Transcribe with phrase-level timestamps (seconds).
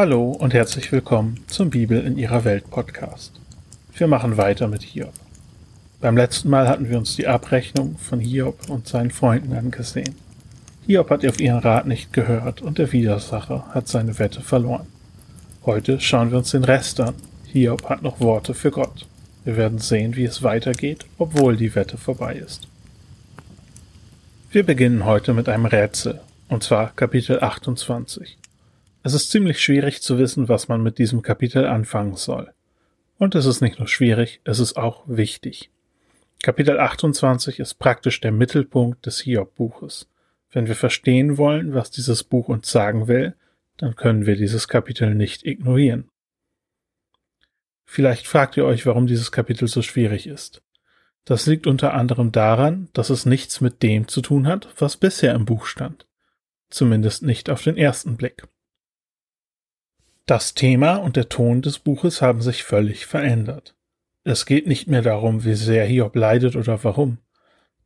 [0.00, 3.32] Hallo und herzlich willkommen zum Bibel in ihrer Welt Podcast.
[3.96, 5.12] Wir machen weiter mit Hiob.
[6.00, 10.14] Beim letzten Mal hatten wir uns die Abrechnung von Hiob und seinen Freunden angesehen.
[10.86, 14.86] Hiob hat auf ihren Rat nicht gehört und der Widersacher hat seine Wette verloren.
[15.66, 17.14] Heute schauen wir uns den Rest an.
[17.46, 19.04] Hiob hat noch Worte für Gott.
[19.44, 22.68] Wir werden sehen, wie es weitergeht, obwohl die Wette vorbei ist.
[24.52, 28.38] Wir beginnen heute mit einem Rätsel, und zwar Kapitel 28.
[29.08, 32.52] Es ist ziemlich schwierig zu wissen, was man mit diesem Kapitel anfangen soll.
[33.16, 35.70] Und es ist nicht nur schwierig, es ist auch wichtig.
[36.42, 40.10] Kapitel 28 ist praktisch der Mittelpunkt des Hiob-Buches.
[40.50, 43.34] Wenn wir verstehen wollen, was dieses Buch uns sagen will,
[43.78, 46.10] dann können wir dieses Kapitel nicht ignorieren.
[47.86, 50.60] Vielleicht fragt ihr euch, warum dieses Kapitel so schwierig ist.
[51.24, 55.34] Das liegt unter anderem daran, dass es nichts mit dem zu tun hat, was bisher
[55.34, 56.06] im Buch stand.
[56.68, 58.46] Zumindest nicht auf den ersten Blick.
[60.28, 63.74] Das Thema und der Ton des Buches haben sich völlig verändert.
[64.24, 67.16] Es geht nicht mehr darum, wie sehr Hiob leidet oder warum.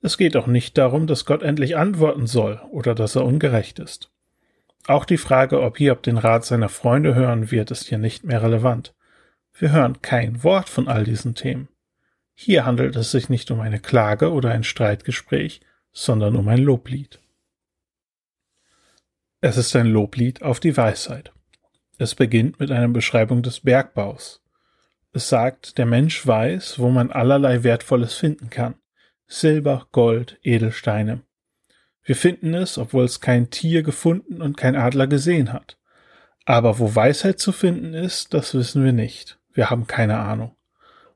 [0.01, 4.11] Es geht auch nicht darum, dass Gott endlich antworten soll oder dass er ungerecht ist.
[4.89, 8.43] Auch die Frage, ob Hiob den Rat seiner Freunde hören wird, ist hier nicht mehr
[8.43, 8.93] relevant.
[9.57, 11.69] Wir hören kein Wort von all diesen Themen.
[12.35, 15.61] Hier handelt es sich nicht um eine Klage oder ein Streitgespräch,
[15.93, 17.21] sondern um ein Loblied.
[19.41, 21.32] Es ist ein Loblied auf die Weisheit.
[22.03, 24.43] Es beginnt mit einer Beschreibung des Bergbaus.
[25.13, 28.75] Es sagt, der Mensch weiß, wo man allerlei Wertvolles finden kann.
[29.29, 31.23] Silber, Gold, Edelsteine.
[32.03, 35.79] Wir finden es, obwohl es kein Tier gefunden und kein Adler gesehen hat.
[36.45, 39.39] Aber wo Weisheit zu finden ist, das wissen wir nicht.
[39.53, 40.57] Wir haben keine Ahnung.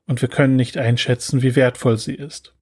[0.05, 2.55] Und wir können nicht einschätzen, wie wertvoll sie ist.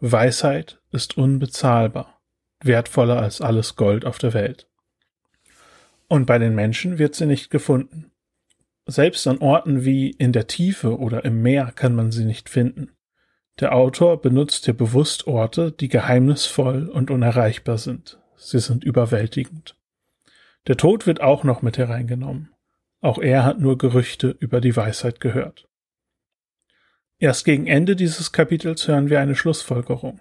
[0.00, 2.20] Weisheit ist unbezahlbar,
[2.60, 4.67] wertvoller als alles Gold auf der Welt.
[6.08, 8.10] Und bei den Menschen wird sie nicht gefunden.
[8.86, 12.92] Selbst an Orten wie in der Tiefe oder im Meer kann man sie nicht finden.
[13.60, 18.18] Der Autor benutzt hier bewusst Orte, die geheimnisvoll und unerreichbar sind.
[18.36, 19.76] Sie sind überwältigend.
[20.66, 22.50] Der Tod wird auch noch mit hereingenommen.
[23.00, 25.68] Auch er hat nur Gerüchte über die Weisheit gehört.
[27.18, 30.20] Erst gegen Ende dieses Kapitels hören wir eine Schlussfolgerung.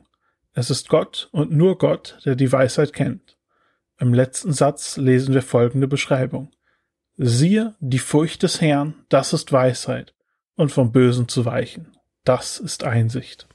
[0.53, 3.36] Es ist Gott und nur Gott, der die Weisheit kennt.
[3.99, 6.51] Im letzten Satz lesen wir folgende Beschreibung.
[7.17, 10.13] Siehe, die Furcht des Herrn, das ist Weisheit,
[10.55, 13.47] und vom Bösen zu weichen, das ist Einsicht.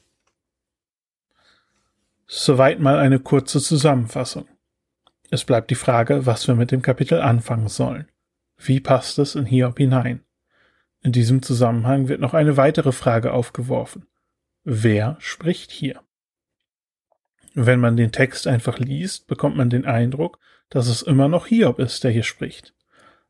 [2.26, 4.48] Soweit mal eine kurze Zusammenfassung.
[5.30, 8.08] Es bleibt die Frage, was wir mit dem Kapitel anfangen sollen.
[8.56, 10.24] Wie passt es in Hiob hinein?
[11.02, 14.06] In diesem Zusammenhang wird noch eine weitere Frage aufgeworfen.
[14.64, 16.00] Wer spricht hier?
[17.54, 20.38] Wenn man den Text einfach liest, bekommt man den Eindruck,
[20.70, 22.72] dass es immer noch Hiob ist, der hier spricht.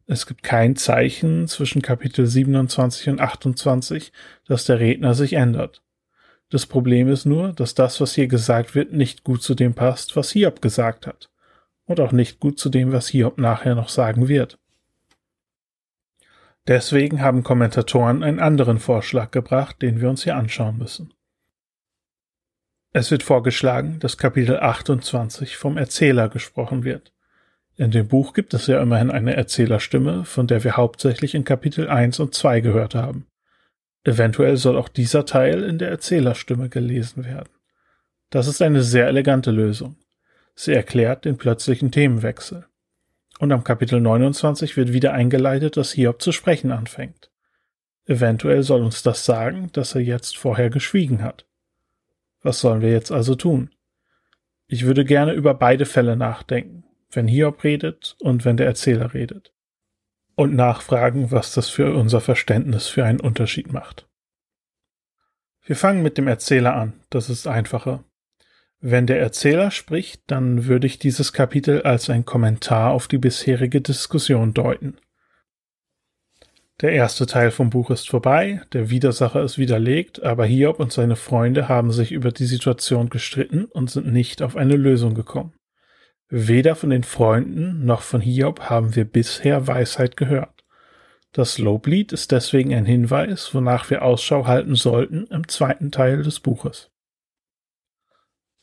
[0.07, 4.13] Es gibt kein Zeichen zwischen Kapitel 27 und 28,
[4.47, 5.83] dass der Redner sich ändert.
[6.51, 10.17] Das Problem ist nur, dass das, was hier gesagt wird, nicht gut zu dem passt,
[10.17, 11.31] was Hiob gesagt hat.
[11.87, 14.59] Und auch nicht gut zu dem, was Hiob nachher noch sagen wird.
[16.69, 21.13] Deswegen haben Kommentatoren einen anderen Vorschlag gebracht, den wir uns hier anschauen müssen.
[22.95, 27.13] Es wird vorgeschlagen, dass Kapitel 28 vom Erzähler gesprochen wird.
[27.77, 31.89] In dem Buch gibt es ja immerhin eine Erzählerstimme, von der wir hauptsächlich in Kapitel
[31.89, 33.27] 1 und 2 gehört haben.
[34.05, 37.49] Eventuell soll auch dieser Teil in der Erzählerstimme gelesen werden.
[38.29, 39.97] Das ist eine sehr elegante Lösung.
[40.55, 42.67] Sie erklärt den plötzlichen Themenwechsel.
[43.39, 47.31] Und am Kapitel 29 wird wieder eingeleitet, dass Hiob zu sprechen anfängt.
[48.05, 51.47] Eventuell soll uns das sagen, dass er jetzt vorher geschwiegen hat.
[52.43, 53.71] Was sollen wir jetzt also tun?
[54.67, 59.53] Ich würde gerne über beide Fälle nachdenken, wenn Hiob redet und wenn der Erzähler redet.
[60.35, 64.09] Und nachfragen, was das für unser Verständnis für einen Unterschied macht.
[65.65, 68.03] Wir fangen mit dem Erzähler an, das ist einfacher.
[68.81, 73.81] Wenn der Erzähler spricht, dann würde ich dieses Kapitel als ein Kommentar auf die bisherige
[73.81, 74.97] Diskussion deuten.
[76.81, 81.17] Der erste Teil vom Buch ist vorbei, der Widersacher ist widerlegt, aber Hiob und seine
[81.17, 85.55] Freunde haben sich über die Situation gestritten und sind nicht auf eine Lösung gekommen.
[86.29, 90.65] Weder von den Freunden noch von Hiob haben wir bisher Weisheit gehört.
[91.33, 96.41] Das Loblied ist deswegen ein Hinweis, wonach wir Ausschau halten sollten im zweiten Teil des
[96.41, 96.91] Buches.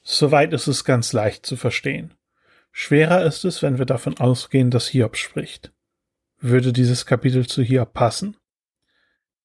[0.01, 2.15] Soweit ist es ganz leicht zu verstehen.
[2.71, 5.71] Schwerer ist es, wenn wir davon ausgehen, dass Hiob spricht.
[6.41, 8.37] Würde dieses Kapitel zu hier passen?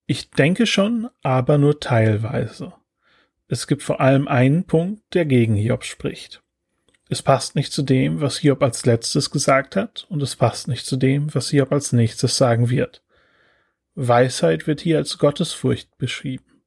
[0.06, 2.72] Ich denke schon, aber nur teilweise.
[3.48, 6.42] Es gibt vor allem einen Punkt, der gegen Hiob spricht.
[7.08, 10.86] Es passt nicht zu dem, was Hiob als letztes gesagt hat, und es passt nicht
[10.86, 13.02] zu dem, was Hiob als nächstes sagen wird.
[13.96, 16.62] Weisheit wird hier als Gottesfurcht beschrieben.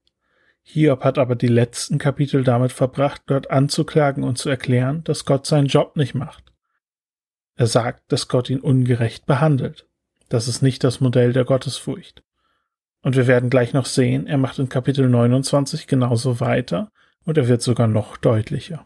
[0.62, 5.46] Hiob hat aber die letzten Kapitel damit verbracht, Gott anzuklagen und zu erklären, dass Gott
[5.46, 6.52] seinen Job nicht macht.
[7.56, 9.88] Er sagt, dass Gott ihn ungerecht behandelt.
[10.30, 12.24] Das ist nicht das Modell der Gottesfurcht.
[13.02, 16.92] Und wir werden gleich noch sehen, er macht in Kapitel 29 genauso weiter
[17.24, 18.86] und er wird sogar noch deutlicher.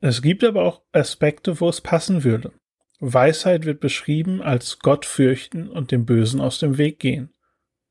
[0.00, 2.52] Es gibt aber auch Aspekte, wo es passen würde.
[2.98, 7.32] Weisheit wird beschrieben als Gott fürchten und dem Bösen aus dem Weg gehen.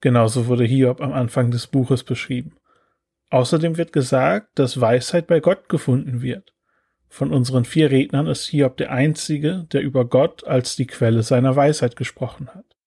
[0.02, 2.58] Genauso wurde Hiob am Anfang des Buches beschrieben.
[3.30, 6.51] Außerdem wird gesagt, dass Weisheit bei Gott gefunden wird.
[7.14, 11.58] Von unseren vier Rednern ist Hiob der einzige, der über Gott als die Quelle seiner
[11.58, 12.78] Weisheit gesprochen hat.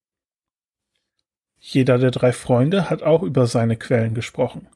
[1.59, 4.67] Jeder der drei Freunde hat auch über seine Quellen gesprochen.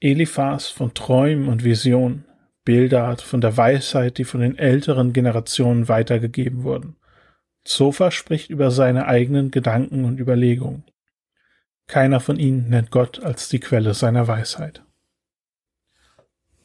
[0.00, 2.26] Eliphas von Träumen und Visionen,
[2.66, 6.96] Bildart von der Weisheit, die von den älteren Generationen weitergegeben wurden.
[7.64, 10.84] Zophar spricht über seine eigenen Gedanken und Überlegungen.
[11.86, 14.82] Keiner von ihnen nennt Gott als die Quelle seiner Weisheit.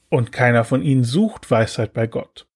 [0.10, 2.48] Und keiner von ihnen sucht Weisheit bei Gott.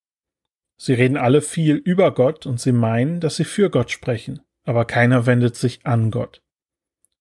[0.78, 4.86] Sie reden alle viel über Gott und sie meinen, dass sie für Gott sprechen, aber
[4.86, 6.42] keiner wendet sich an Gott.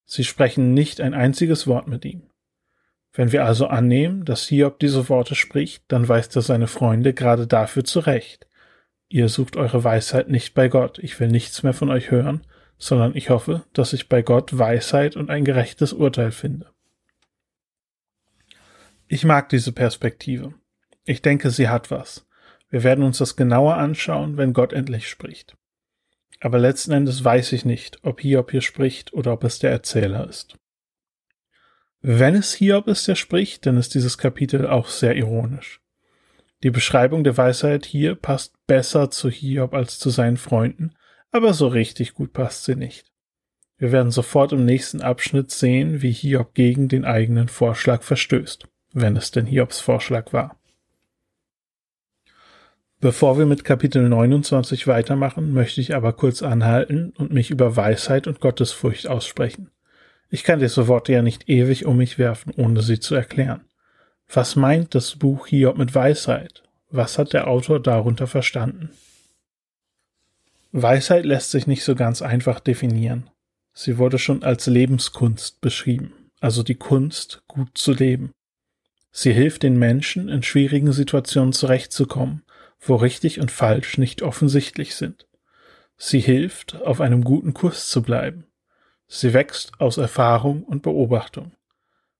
[0.04, 2.22] Sie sprechen nicht ein einziges Wort mit ihm.
[3.12, 7.46] Wenn wir also annehmen, dass Hiob diese Worte spricht, dann weist er seine Freunde gerade
[7.46, 8.46] dafür zurecht.
[9.08, 12.46] Ihr sucht eure Weisheit nicht bei Gott, ich will nichts mehr von euch hören,
[12.78, 16.70] sondern ich hoffe, dass ich bei Gott Weisheit und ein gerechtes Urteil finde.
[19.08, 20.52] Ich mag diese Perspektive.
[21.04, 22.26] Ich denke, sie hat was.
[22.68, 25.56] Wir werden uns das genauer anschauen, wenn Gott endlich spricht.
[26.40, 30.28] Aber letzten Endes weiß ich nicht, ob Hiob hier spricht oder ob es der Erzähler
[30.28, 30.56] ist.
[32.00, 35.80] Wenn es Hiob ist, der spricht, dann ist dieses Kapitel auch sehr ironisch.
[36.62, 40.94] Die Beschreibung der Weisheit hier passt besser zu Hiob als zu seinen Freunden,
[41.30, 43.10] aber so richtig gut passt sie nicht.
[43.78, 49.16] Wir werden sofort im nächsten Abschnitt sehen, wie Hiob gegen den eigenen Vorschlag verstößt, wenn
[49.16, 50.56] es denn Hiobs Vorschlag war.
[53.00, 58.26] Bevor wir mit Kapitel 29 weitermachen, möchte ich aber kurz anhalten und mich über Weisheit
[58.26, 59.70] und Gottesfurcht aussprechen.
[60.30, 63.64] Ich kann diese Worte ja nicht ewig um mich werfen, ohne sie zu erklären.
[64.28, 66.64] Was meint das Buch Hiob mit Weisheit?
[66.90, 68.90] Was hat der Autor darunter verstanden?
[70.72, 73.30] Weisheit lässt sich nicht so ganz einfach definieren.
[73.72, 78.32] Sie wurde schon als Lebenskunst beschrieben, also die Kunst, gut zu leben.
[79.10, 82.42] Sie hilft den Menschen, in schwierigen Situationen zurechtzukommen,
[82.80, 85.26] wo richtig und falsch nicht offensichtlich sind.
[85.96, 88.46] Sie hilft, auf einem guten Kurs zu bleiben.
[89.08, 91.52] Sie wächst aus Erfahrung und Beobachtung.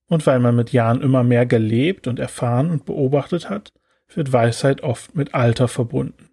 [0.09, 3.73] Und weil man mit Jahren immer mehr gelebt und erfahren und beobachtet hat,
[4.09, 6.31] wird Weisheit oft mit Alter verbunden.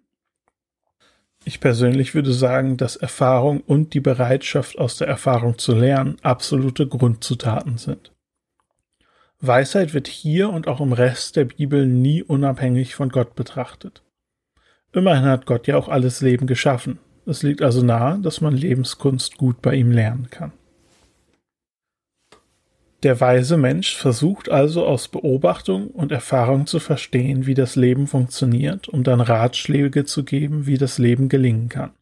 [1.44, 6.88] Ich persönlich würde sagen, dass Erfahrung und die Bereitschaft aus der Erfahrung zu lernen absolute
[6.88, 8.15] Grundzutaten sind.
[9.40, 14.02] Weisheit wird hier und auch im Rest der Bibel nie unabhängig von Gott betrachtet.
[14.92, 16.98] Immerhin hat Gott ja auch alles Leben geschaffen.
[17.26, 20.52] Es liegt also nahe, dass man Lebenskunst gut bei ihm lernen kann.
[23.02, 28.88] Der weise Mensch versucht also aus Beobachtung und Erfahrung zu verstehen, wie das Leben funktioniert,
[28.88, 31.92] um dann Ratschläge zu geben, wie das Leben gelingen kann.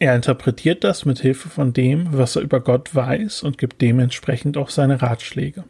[0.00, 4.56] Er interpretiert das mit Hilfe von dem, was er über Gott weiß und gibt dementsprechend
[4.56, 5.64] auch seine Ratschläge.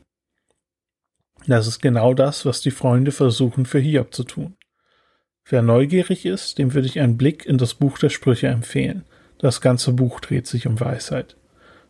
[1.49, 4.57] Das ist genau das, was die Freunde versuchen für Hiob zu tun.
[5.45, 9.05] Wer neugierig ist, dem würde ich einen Blick in das Buch der Sprüche empfehlen.
[9.39, 11.37] Das ganze Buch dreht sich um Weisheit.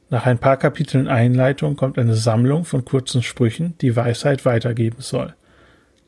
[0.09, 5.35] Nach ein paar Kapiteln Einleitung kommt eine Sammlung von kurzen Sprüchen, die Weisheit weitergeben soll.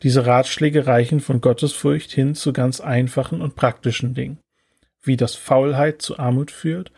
[0.03, 4.39] Diese Ratschläge reichen von Gottesfurcht hin zu ganz einfachen und praktischen Dingen,
[5.03, 6.93] wie dass Faulheit zu Armut führt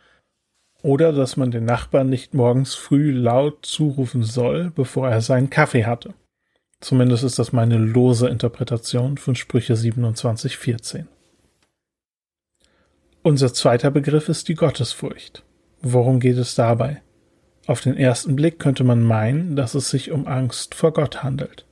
[0.83, 5.87] oder dass man den Nachbarn nicht morgens früh laut zurufen soll, bevor er seinen Kaffee
[5.87, 6.15] hatte.
[6.81, 11.07] Zumindest ist das meine lose Interpretation von Sprüche 27,14.
[13.23, 15.43] Unser zweiter Begriff ist die Gottesfurcht.
[15.81, 17.01] Worum geht es dabei?
[17.67, 21.65] Auf den ersten Blick könnte man meinen, dass es sich um Angst vor Gott handelt.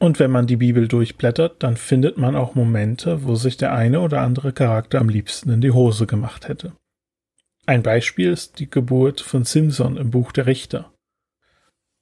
[0.00, 4.00] Und wenn man die Bibel durchblättert, dann findet man auch Momente, wo sich der eine
[4.00, 6.72] oder andere Charakter am liebsten in die Hose gemacht hätte.
[7.66, 10.90] Ein Beispiel ist die Geburt von Simson im Buch der Richter.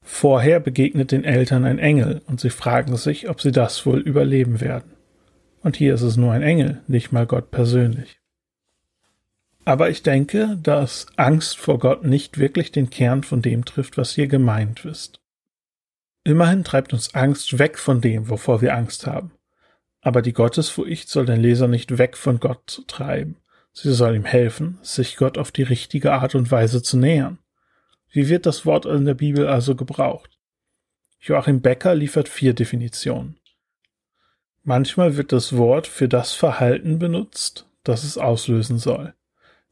[0.01, 4.61] Vorher begegnet den Eltern ein Engel und sie fragen sich, ob sie das wohl überleben
[4.61, 4.93] werden.
[5.65, 8.21] Und hier ist es nur ein Engel, nicht mal Gott persönlich.
[9.65, 14.15] Aber ich denke, dass Angst vor Gott nicht wirklich den Kern von dem trifft, was
[14.15, 15.21] hier gemeint ist.
[16.29, 19.33] Immerhin treibt uns Angst weg von dem, wovor wir Angst haben.
[20.03, 23.37] Aber die Gottesfurcht soll den Leser nicht weg von Gott treiben.
[23.73, 27.39] Sie soll ihm helfen, sich Gott auf die richtige Art und Weise zu nähern.
[28.11, 30.39] Wie wird das Wort in der Bibel also gebraucht?
[31.19, 33.41] Joachim Becker liefert vier Definitionen.
[34.65, 39.15] Manchmal wird das Wort für das Verhalten benutzt, das es auslösen soll.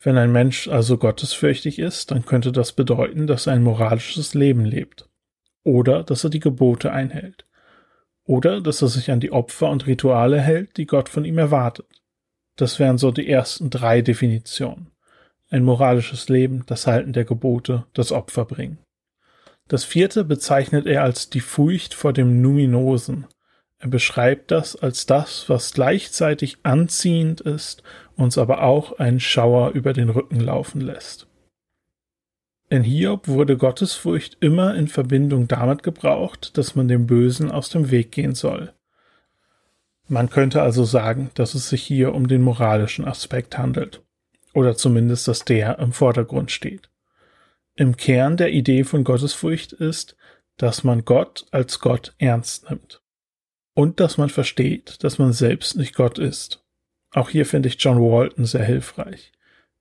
[0.01, 4.65] Wenn ein Mensch also gottesfürchtig ist, dann könnte das bedeuten, dass er ein moralisches Leben
[4.65, 5.07] lebt.
[5.67, 7.45] Oder dass er die Gebote einhält.
[8.25, 11.87] Oder dass er sich an die Opfer und Rituale hält, die Gott von ihm erwartet.
[12.55, 14.93] Das wären so die ersten drei Definitionen.
[15.51, 18.79] Ein moralisches Leben, das Halten der Gebote, das Opfer bringen.
[19.67, 23.27] Das vierte bezeichnet er als die Furcht vor dem Numinosen.
[23.79, 27.83] Er beschreibt das als das, was gleichzeitig anziehend ist,
[28.15, 31.26] uns aber auch einen Schauer über den Rücken laufen lässt.
[32.69, 37.93] In Hiob wurde Gottesfurcht immer in Verbindung damit gebraucht, dass man dem Bösen aus dem
[37.93, 38.73] Weg gehen soll.
[40.09, 44.03] Man könnte also sagen, dass es sich hier um den moralischen Aspekt handelt.
[44.53, 46.91] Oder zumindest, dass der im Vordergrund steht.
[47.77, 50.17] Im Kern der Idee von Gottesfurcht ist,
[50.57, 53.03] dass man Gott als Gott ernst nimmt.
[53.75, 56.65] Und dass man versteht, dass man selbst nicht Gott ist.
[57.11, 59.33] Auch hier finde ich John Walton sehr hilfreich.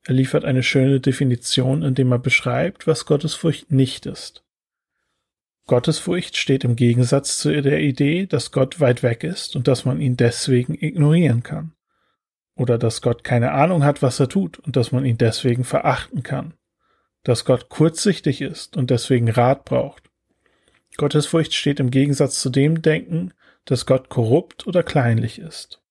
[0.08, 4.44] Er liefert eine schöne Definition, indem er beschreibt, was Gottesfurcht nicht ist.
[5.68, 10.00] Gottesfurcht steht im Gegensatz zu der Idee, dass Gott weit weg ist und dass man
[10.00, 11.74] ihn deswegen ignorieren kann.
[12.56, 16.22] Oder dass Gott keine Ahnung hat, was er tut und dass man ihn deswegen verachten
[16.22, 16.54] kann.
[17.24, 20.04] Dass Gott kurzsichtig ist und deswegen Rat braucht.
[20.98, 23.34] Gottesfurcht steht im Gegensatz zu dem Denken,
[23.66, 25.82] dass Gott korrupt oder kleinlich ist.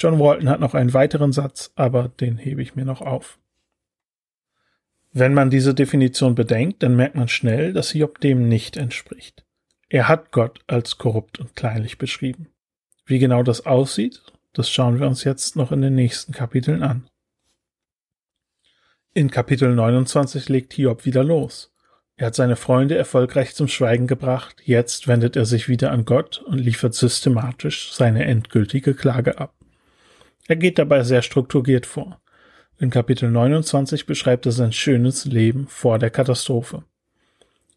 [0.00, 3.38] John Walton hat noch einen weiteren Satz, aber den hebe ich mir noch auf.
[5.12, 9.44] Wenn man diese Definition bedenkt, dann merkt man schnell, dass Job dem nicht entspricht.
[9.90, 12.48] Er hat Gott als korrupt und kleinlich beschrieben.
[13.04, 14.22] Wie genau das aussieht,
[14.54, 17.06] das schauen wir uns jetzt noch in den nächsten Kapiteln an.
[19.12, 21.74] In Kapitel 29 legt Hiob wieder los.
[22.16, 26.38] Er hat seine Freunde erfolgreich zum Schweigen gebracht, jetzt wendet er sich wieder an Gott
[26.38, 29.59] und liefert systematisch seine endgültige Klage ab.
[30.50, 32.20] Er geht dabei sehr strukturiert vor.
[32.76, 36.82] In Kapitel 29 beschreibt er sein schönes Leben vor der Katastrophe.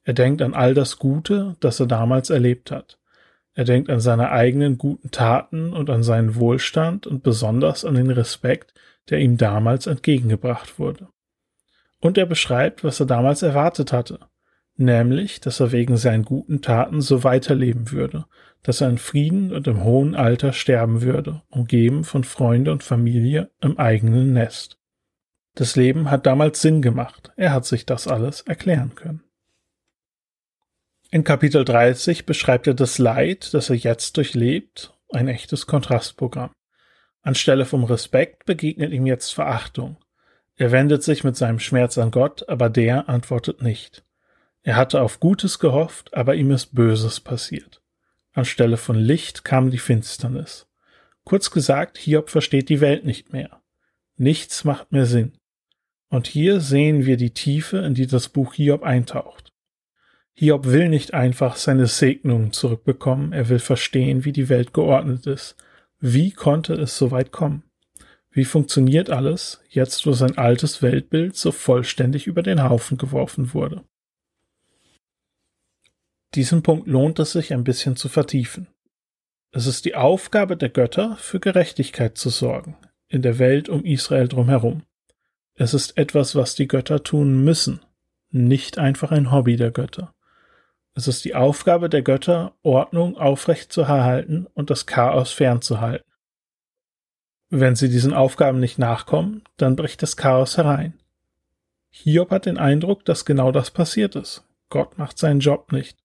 [0.03, 2.98] Er denkt an all das Gute, das er damals erlebt hat.
[3.53, 8.10] Er denkt an seine eigenen guten Taten und an seinen Wohlstand und besonders an den
[8.10, 8.74] Respekt,
[9.12, 11.10] der ihm damals entgegengebracht wurde.
[12.00, 14.18] Und er beschreibt, was er damals erwartet hatte,
[14.77, 18.25] nämlich, dass er wegen seinen guten Taten so weiterleben würde
[18.63, 23.51] dass er in Frieden und im hohen Alter sterben würde, umgeben von Freunde und Familie
[23.62, 24.79] im eigenen Nest.
[25.55, 29.24] Das Leben hat damals Sinn gemacht, er hat sich das alles erklären können.
[31.12, 36.50] In Kapitel 30 beschreibt er das Leid, das er jetzt durchlebt, ein echtes Kontrastprogramm.
[37.22, 39.98] Anstelle vom Respekt begegnet ihm jetzt Verachtung.
[40.55, 44.03] Er wendet sich mit seinem Schmerz an Gott, aber der antwortet nicht.
[44.63, 47.83] Er hatte auf Gutes gehofft, aber ihm ist Böses passiert.
[48.34, 50.68] Anstelle von Licht kam die Finsternis.
[51.24, 53.62] Kurz gesagt, Hiob versteht die Welt nicht mehr.
[54.18, 55.34] Nichts macht mehr Sinn.
[56.10, 59.52] Und hier sehen wir die Tiefe, in die das Buch Hiob eintaucht.
[60.34, 65.56] Hiob will nicht einfach seine Segnungen zurückbekommen, er will verstehen, wie die Welt geordnet ist.
[66.00, 67.63] Wie konnte es so weit kommen?
[68.32, 73.84] Wie funktioniert alles, jetzt wo sein altes Weltbild so vollständig über den Haufen geworfen wurde?
[76.36, 78.68] Diesen Punkt lohnt es sich ein bisschen zu vertiefen.
[79.52, 82.75] Es ist die Aufgabe der Götter, für Gerechtigkeit zu sorgen,
[83.08, 84.82] in der Welt um Israel drumherum.
[85.54, 87.82] Es ist etwas, was die Götter tun müssen,
[88.32, 90.16] nicht einfach ein Hobby der Götter.
[90.96, 96.06] Es ist die Aufgabe der Götter, Ordnung aufrecht zu erhalten und das Chaos fernzuhalten.
[97.50, 101.00] Wenn sie diesen Aufgaben nicht nachkommen, dann bricht das Chaos herein.
[101.92, 104.44] Hiob hat den Eindruck, dass genau das passiert ist.
[104.70, 106.03] Gott macht seinen Job nicht.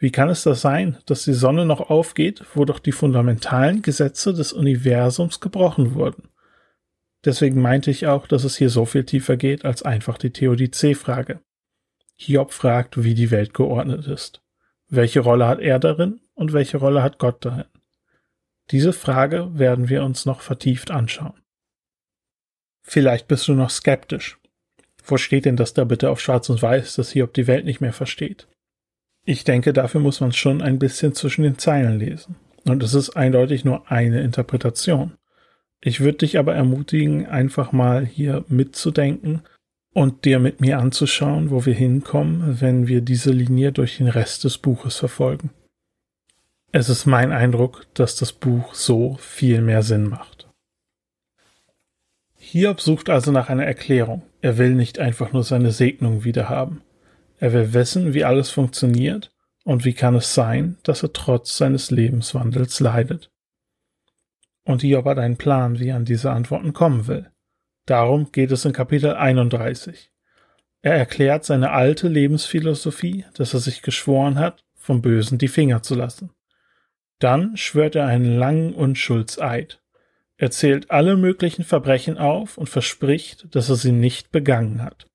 [0.00, 4.32] Wie kann es das sein, dass die Sonne noch aufgeht, wo doch die fundamentalen Gesetze
[4.32, 6.30] des Universums gebrochen wurden?
[7.22, 11.40] Deswegen meinte ich auch, dass es hier so viel tiefer geht als einfach die Theodizee-Frage.
[12.16, 14.40] Hiob fragt, wie die Welt geordnet ist.
[14.88, 17.66] Welche Rolle hat er darin und welche Rolle hat Gott darin?
[18.70, 21.42] Diese Frage werden wir uns noch vertieft anschauen.
[22.82, 24.38] Vielleicht bist du noch skeptisch.
[25.04, 27.82] Wo steht denn das da bitte auf Schwarz und Weiß, dass Hiob die Welt nicht
[27.82, 28.48] mehr versteht?
[29.24, 32.36] Ich denke, dafür muss man schon ein bisschen zwischen den Zeilen lesen.
[32.66, 35.14] Und es ist eindeutig nur eine Interpretation.
[35.80, 39.42] Ich würde dich aber ermutigen, einfach mal hier mitzudenken
[39.92, 44.44] und dir mit mir anzuschauen, wo wir hinkommen, wenn wir diese Linie durch den Rest
[44.44, 45.50] des Buches verfolgen.
[46.72, 50.48] Es ist mein Eindruck, dass das Buch so viel mehr Sinn macht.
[52.36, 54.22] Hiob sucht also nach einer Erklärung.
[54.40, 56.82] Er will nicht einfach nur seine Segnung wiederhaben.
[57.40, 59.32] Er will wissen, wie alles funktioniert
[59.64, 63.30] und wie kann es sein, dass er trotz seines Lebenswandels leidet.
[64.62, 67.30] Und Hiob hat einen Plan, wie er an diese Antworten kommen will.
[67.86, 70.12] Darum geht es in Kapitel 31.
[70.82, 75.94] Er erklärt seine alte Lebensphilosophie, dass er sich geschworen hat, vom Bösen die Finger zu
[75.94, 76.30] lassen.
[77.20, 79.80] Dann schwört er einen langen Unschuldseid.
[80.36, 85.09] Er zählt alle möglichen Verbrechen auf und verspricht, dass er sie nicht begangen hat.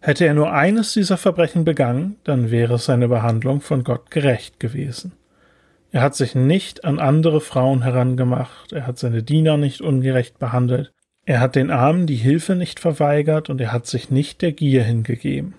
[0.00, 5.12] Hätte er nur eines dieser Verbrechen begangen, dann wäre seine Behandlung von Gott gerecht gewesen.
[5.92, 10.92] Er hat sich nicht an andere Frauen herangemacht, er hat seine Diener nicht ungerecht behandelt,
[11.26, 14.84] er hat den Armen die Hilfe nicht verweigert und er hat sich nicht der Gier
[14.84, 15.54] hingegeben.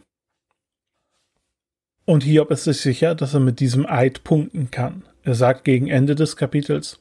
[2.05, 5.03] Und Hiob ist sich sicher, dass er mit diesem Eid punkten kann.
[5.23, 6.99] Er sagt gegen Ende des Kapitels,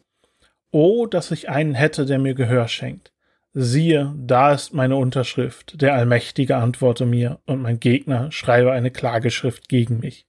[0.73, 3.13] Oh, dass ich einen hätte, der mir Gehör schenkt.
[3.53, 9.69] Siehe, da ist meine Unterschrift, der Allmächtige antworte mir, und mein Gegner schreibe eine Klageschrift
[9.69, 10.29] gegen mich.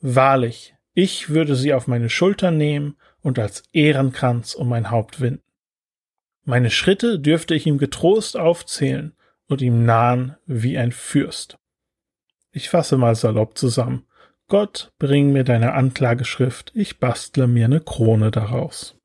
[0.00, 5.42] Wahrlich, ich würde sie auf meine Schultern nehmen und als Ehrenkranz um mein Haupt winden.
[6.44, 9.16] Meine Schritte dürfte ich ihm getrost aufzählen
[9.48, 11.58] und ihm nahen wie ein Fürst.
[12.52, 14.06] Ich fasse mal salopp zusammen.
[14.46, 18.96] Gott, bring mir deine Anklageschrift, ich bastle mir eine Krone daraus.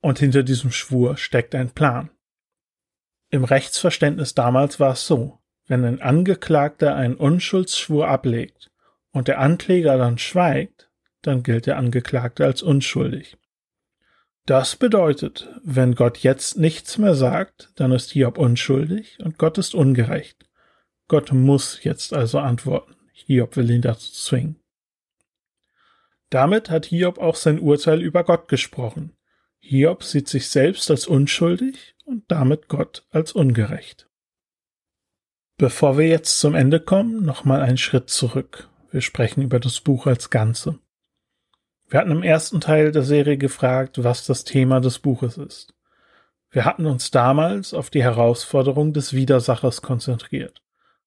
[0.00, 2.10] Und hinter diesem Schwur steckt ein Plan.
[3.32, 8.70] Im Rechtsverständnis damals war es so, wenn ein Angeklagter einen Unschuldsschwur ablegt
[9.10, 10.90] und der Ankläger dann schweigt,
[11.22, 13.38] dann gilt der Angeklagte als unschuldig.
[14.44, 19.74] Das bedeutet, wenn Gott jetzt nichts mehr sagt, dann ist Hiob unschuldig und Gott ist
[19.74, 20.46] ungerecht.
[21.08, 22.96] Gott muss jetzt also antworten.
[23.14, 24.60] Hiob will ihn dazu zwingen.
[26.28, 29.16] Damit hat Hiob auch sein Urteil über Gott gesprochen.
[29.64, 34.08] Hiob sieht sich selbst als unschuldig und damit Gott als ungerecht.
[35.56, 38.68] Bevor wir jetzt zum Ende kommen, nochmal einen Schritt zurück.
[38.90, 40.80] Wir sprechen über das Buch als Ganze.
[41.88, 45.74] Wir hatten im ersten Teil der Serie gefragt, was das Thema des Buches ist.
[46.50, 50.60] Wir hatten uns damals auf die Herausforderung des Widersachers konzentriert.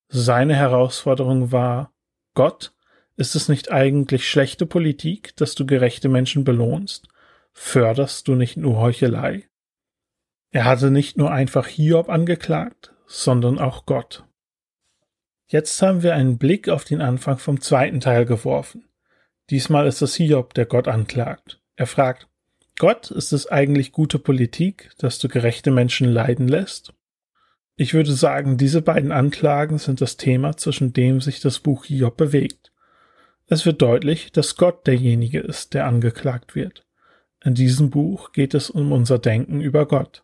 [0.08, 1.92] Seine Herausforderung war,
[2.36, 2.74] Gott,
[3.18, 7.10] ist es nicht eigentlich schlechte Politik, dass du gerechte Menschen belohnst?
[7.58, 9.48] Förderst du nicht nur Heuchelei?
[10.52, 14.26] Er hatte nicht nur einfach Hiob angeklagt, sondern auch Gott.
[15.48, 18.88] Jetzt haben wir einen Blick auf den Anfang vom zweiten Teil geworfen.
[19.50, 21.62] Diesmal ist es Hiob, der Gott anklagt.
[21.76, 22.28] Er fragt,
[22.78, 26.94] Gott, ist es eigentlich gute Politik, dass du gerechte Menschen leiden lässt?
[27.78, 32.18] Ich würde sagen, diese beiden Anklagen sind das Thema, zwischen dem sich das Buch Hiob
[32.18, 32.74] bewegt.
[33.48, 36.85] Es wird deutlich, dass Gott derjenige ist, der angeklagt wird.
[37.44, 40.24] In diesem Buch geht es um unser Denken über Gott.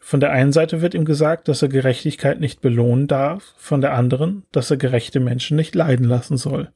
[0.00, 3.94] Von der einen Seite wird ihm gesagt, dass er Gerechtigkeit nicht belohnen darf, von der
[3.94, 6.70] anderen, dass er gerechte Menschen nicht leiden lassen soll.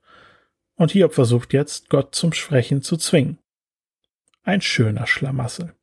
[0.74, 3.38] Und Hiob versucht jetzt, Gott zum Sprechen zu zwingen.
[4.42, 5.74] Ein schöner Schlamassel.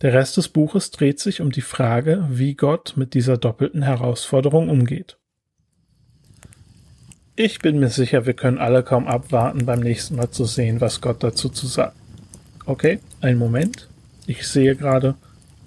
[0.00, 4.68] Der Rest des Buches dreht sich um die Frage, wie Gott mit dieser doppelten Herausforderung
[4.68, 5.18] umgeht.
[7.34, 11.00] Ich bin mir sicher, wir können alle kaum abwarten, beim nächsten Mal zu sehen, was
[11.00, 11.96] Gott dazu zu sagen.
[12.68, 13.88] Okay, einen Moment.
[14.26, 15.14] Ich sehe gerade,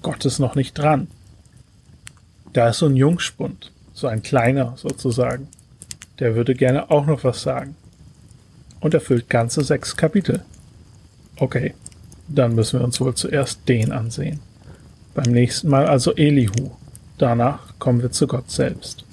[0.04, 1.08] Gott ist noch nicht dran.
[2.54, 5.48] Da ist so ein Jungspund, so ein kleiner sozusagen.
[6.20, 7.76] Der würde gerne auch noch was sagen.
[8.82, 10.44] Und erfüllt ganze sechs Kapitel.
[11.38, 11.74] Okay,
[12.28, 14.40] dann müssen wir uns wohl zuerst den ansehen.
[15.16, 16.70] Beim nächsten Mal also Elihu.
[17.18, 19.06] Danach kommen wir zu Gott selbst.